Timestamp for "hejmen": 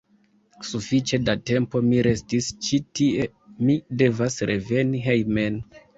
5.11-5.63